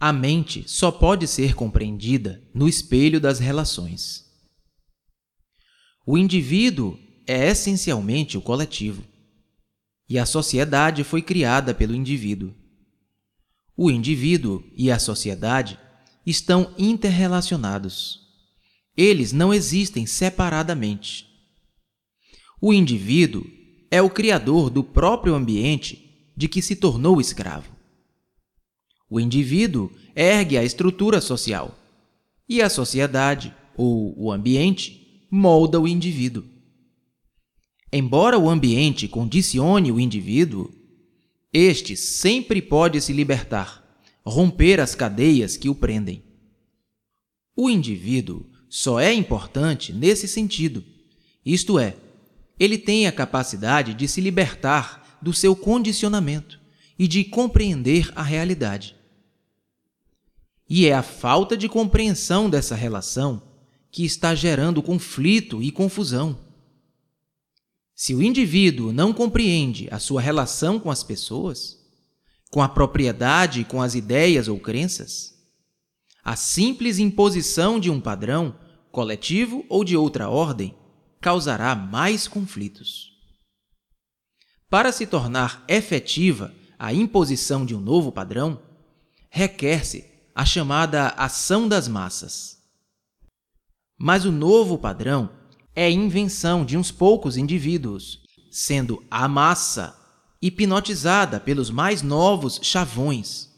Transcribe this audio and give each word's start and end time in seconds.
A 0.00 0.12
mente 0.12 0.62
só 0.68 0.92
pode 0.92 1.26
ser 1.26 1.54
compreendida 1.54 2.40
no 2.54 2.68
espelho 2.68 3.20
das 3.20 3.40
relações. 3.40 4.24
O 6.06 6.16
indivíduo 6.16 6.96
é 7.26 7.48
essencialmente 7.48 8.38
o 8.38 8.40
coletivo, 8.40 9.02
e 10.08 10.16
a 10.16 10.24
sociedade 10.24 11.02
foi 11.02 11.20
criada 11.20 11.74
pelo 11.74 11.96
indivíduo. 11.96 12.54
O 13.76 13.90
indivíduo 13.90 14.64
e 14.72 14.90
a 14.90 15.00
sociedade 15.00 15.78
estão 16.24 16.72
interrelacionados. 16.78 18.20
Eles 18.96 19.32
não 19.32 19.52
existem 19.52 20.06
separadamente. 20.06 21.26
O 22.60 22.72
indivíduo 22.72 23.44
é 23.90 24.00
o 24.00 24.08
criador 24.08 24.70
do 24.70 24.84
próprio 24.84 25.34
ambiente 25.34 26.32
de 26.36 26.46
que 26.46 26.62
se 26.62 26.76
tornou 26.76 27.20
escravo. 27.20 27.77
O 29.10 29.18
indivíduo 29.18 29.90
ergue 30.14 30.58
a 30.58 30.64
estrutura 30.64 31.20
social 31.20 31.78
e 32.48 32.60
a 32.60 32.68
sociedade, 32.68 33.54
ou 33.76 34.14
o 34.18 34.32
ambiente, 34.32 35.26
molda 35.30 35.80
o 35.80 35.86
indivíduo. 35.86 36.44
Embora 37.92 38.38
o 38.38 38.48
ambiente 38.48 39.08
condicione 39.08 39.90
o 39.90 39.98
indivíduo, 39.98 40.70
este 41.52 41.96
sempre 41.96 42.60
pode 42.60 43.00
se 43.00 43.12
libertar, 43.12 43.82
romper 44.24 44.80
as 44.80 44.94
cadeias 44.94 45.56
que 45.56 45.68
o 45.68 45.74
prendem. 45.74 46.22
O 47.56 47.70
indivíduo 47.70 48.46
só 48.68 49.00
é 49.00 49.12
importante 49.12 49.92
nesse 49.92 50.28
sentido, 50.28 50.84
isto 51.44 51.78
é, 51.78 51.96
ele 52.60 52.76
tem 52.76 53.06
a 53.06 53.12
capacidade 53.12 53.94
de 53.94 54.06
se 54.06 54.20
libertar 54.20 55.18
do 55.22 55.32
seu 55.32 55.56
condicionamento 55.56 56.60
e 56.98 57.08
de 57.08 57.24
compreender 57.24 58.12
a 58.14 58.22
realidade. 58.22 58.97
E 60.68 60.86
é 60.86 60.92
a 60.92 61.02
falta 61.02 61.56
de 61.56 61.68
compreensão 61.68 62.50
dessa 62.50 62.74
relação 62.74 63.42
que 63.90 64.04
está 64.04 64.34
gerando 64.34 64.82
conflito 64.82 65.62
e 65.62 65.72
confusão. 65.72 66.38
Se 67.94 68.14
o 68.14 68.22
indivíduo 68.22 68.92
não 68.92 69.12
compreende 69.12 69.88
a 69.90 69.98
sua 69.98 70.20
relação 70.20 70.78
com 70.78 70.90
as 70.90 71.02
pessoas, 71.02 71.78
com 72.50 72.62
a 72.62 72.68
propriedade, 72.68 73.64
com 73.64 73.80
as 73.80 73.94
ideias 73.94 74.46
ou 74.46 74.60
crenças, 74.60 75.34
a 76.22 76.36
simples 76.36 76.98
imposição 76.98 77.80
de 77.80 77.90
um 77.90 78.00
padrão, 78.00 78.54
coletivo 78.92 79.64
ou 79.68 79.82
de 79.82 79.96
outra 79.96 80.28
ordem, 80.28 80.76
causará 81.20 81.74
mais 81.74 82.28
conflitos. 82.28 83.12
Para 84.68 84.92
se 84.92 85.06
tornar 85.06 85.64
efetiva 85.66 86.54
a 86.78 86.92
imposição 86.92 87.64
de 87.64 87.74
um 87.74 87.80
novo 87.80 88.12
padrão, 88.12 88.60
requer-se 89.30 90.17
a 90.38 90.44
chamada 90.44 91.08
ação 91.16 91.66
das 91.66 91.88
massas. 91.88 92.62
Mas 93.98 94.24
o 94.24 94.30
novo 94.30 94.78
padrão 94.78 95.28
é 95.74 95.90
invenção 95.90 96.64
de 96.64 96.78
uns 96.78 96.92
poucos 96.92 97.36
indivíduos, 97.36 98.22
sendo 98.48 99.04
a 99.10 99.26
massa 99.26 99.98
hipnotizada 100.40 101.40
pelos 101.40 101.70
mais 101.70 102.02
novos 102.02 102.60
chavões, 102.62 103.48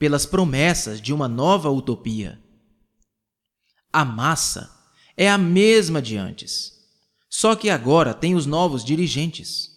pelas 0.00 0.26
promessas 0.26 1.00
de 1.00 1.12
uma 1.12 1.28
nova 1.28 1.70
utopia. 1.70 2.42
A 3.92 4.04
massa 4.04 4.68
é 5.16 5.30
a 5.30 5.38
mesma 5.38 6.02
de 6.02 6.16
antes, 6.16 6.72
só 7.28 7.54
que 7.54 7.70
agora 7.70 8.12
tem 8.12 8.34
os 8.34 8.46
novos 8.46 8.84
dirigentes, 8.84 9.70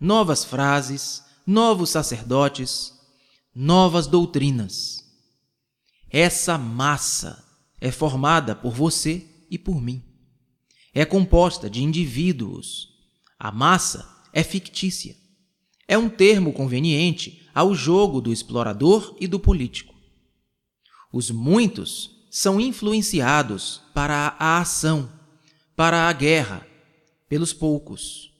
novas 0.00 0.44
frases, 0.44 1.22
novos 1.46 1.90
sacerdotes, 1.90 2.92
novas 3.54 4.08
doutrinas. 4.08 5.01
Essa 6.12 6.58
massa 6.58 7.42
é 7.80 7.90
formada 7.90 8.54
por 8.54 8.74
você 8.74 9.26
e 9.50 9.56
por 9.56 9.80
mim. 9.80 10.02
É 10.92 11.06
composta 11.06 11.70
de 11.70 11.82
indivíduos. 11.82 12.90
A 13.38 13.50
massa 13.50 14.06
é 14.30 14.42
fictícia. 14.42 15.16
É 15.88 15.96
um 15.96 16.10
termo 16.10 16.52
conveniente 16.52 17.48
ao 17.54 17.74
jogo 17.74 18.20
do 18.20 18.30
explorador 18.30 19.16
e 19.18 19.26
do 19.26 19.40
político. 19.40 19.94
Os 21.10 21.30
muitos 21.30 22.10
são 22.30 22.60
influenciados 22.60 23.80
para 23.94 24.36
a 24.38 24.58
ação, 24.58 25.10
para 25.74 26.10
a 26.10 26.12
guerra, 26.12 26.66
pelos 27.26 27.54
poucos. 27.54 28.30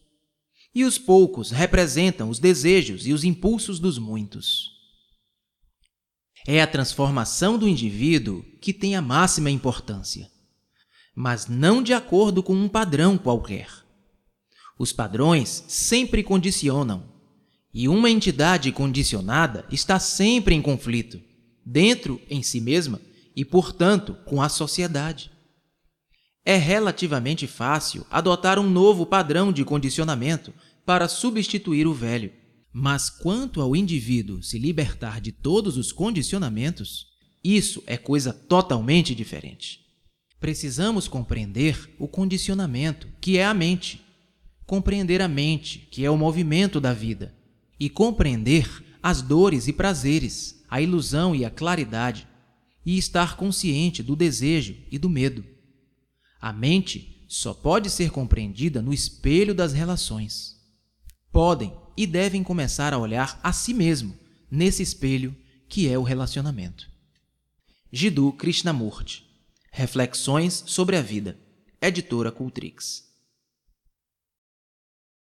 E 0.75 0.85
os 0.85 0.99
poucos 0.99 1.51
representam 1.51 2.29
os 2.29 2.39
desejos 2.39 3.07
e 3.07 3.15
os 3.15 3.25
impulsos 3.25 3.79
dos 3.79 3.97
muitos. 3.97 4.73
É 6.47 6.61
a 6.61 6.67
transformação 6.67 7.57
do 7.57 7.69
indivíduo 7.69 8.45
que 8.61 8.73
tem 8.73 8.97
a 8.97 9.03
máxima 9.03 9.51
importância, 9.51 10.29
mas 11.15 11.47
não 11.47 11.83
de 11.83 11.93
acordo 11.93 12.43
com 12.43 12.55
um 12.55 12.69
padrão 12.69 13.17
qualquer. 13.17 13.69
Os 14.77 14.93
padrões 14.93 15.65
sempre 15.69 16.23
condicionam, 16.23 17.05
e 17.73 17.89
uma 17.89 18.11
entidade 18.11 18.71
condicionada 18.73 19.65
está 19.71 19.99
sempre 19.99 20.55
em 20.55 20.61
conflito, 20.61 21.21
dentro 21.65 22.21
em 22.29 22.43
si 22.43 22.61
mesma 22.61 23.01
e, 23.35 23.45
portanto, 23.45 24.15
com 24.27 24.43
a 24.43 24.49
sociedade. 24.49 25.31
É 26.45 26.57
relativamente 26.57 27.47
fácil 27.47 28.05
adotar 28.11 28.59
um 28.59 28.69
novo 28.69 29.07
padrão 29.07 29.53
de 29.53 29.65
condicionamento 29.65 30.53
para 30.85 31.07
substituir 31.09 31.87
o 31.87 31.95
velho. 31.95 32.33
Mas 32.73 33.11
quanto 33.11 33.61
ao 33.61 33.77
indivíduo 33.77 34.43
se 34.43 34.59
libertar 34.59 35.21
de 35.21 35.31
todos 35.31 35.77
os 35.77 35.93
condicionamentos, 35.93 37.07
isso 37.45 37.83
é 37.87 37.97
coisa 37.97 38.33
totalmente 38.33 39.15
diferente. 39.15 39.81
Precisamos 40.41 41.07
compreender 41.07 41.95
o 41.99 42.09
condicionamento, 42.09 43.09
que 43.21 43.37
é 43.37 43.45
a 43.45 43.53
mente, 43.53 44.03
compreender 44.65 45.21
a 45.21 45.29
mente, 45.29 45.87
que 45.91 46.05
é 46.05 46.11
o 46.11 46.17
movimento 46.17 46.81
da 46.81 46.93
vida, 46.93 47.35
e 47.79 47.91
compreender 47.91 48.83
as 49.03 49.21
dores 49.21 49.69
e 49.69 49.73
prazeres, 49.73 50.65
a 50.69 50.81
ilusão 50.81 51.35
e 51.35 51.45
a 51.45 51.51
claridade, 51.51 52.27
e 52.85 52.97
estar 52.97 53.37
consciente 53.37 54.03
do 54.03 54.17
desejo 54.17 54.77
e 54.91 54.99
do 54.99 55.11
medo. 55.11 55.45
A 56.41 56.53
mente 56.53 57.25
só 57.29 57.53
pode 57.55 57.91
ser 57.91 58.11
compreendida 58.11 58.83
no 58.83 58.93
espelho 58.93 59.55
das 59.55 59.73
relações. 59.73 60.57
Podem 61.31 61.73
e 61.97 62.07
devem 62.07 62.43
começar 62.43 62.93
a 62.93 62.99
olhar 62.99 63.39
a 63.43 63.53
si 63.53 63.75
mesmo 63.75 64.17
nesse 64.51 64.83
espelho 64.83 65.37
que 65.69 65.89
é 65.89 65.99
o 65.99 66.03
relacionamento. 66.03 66.91
Jiddu 67.91 68.33
Krishnamurti 68.33 69.27
Reflexões 69.71 70.65
sobre 70.67 70.97
a 70.97 71.03
Vida 71.03 71.39
Editora 71.81 72.31
Cultrix 72.31 73.12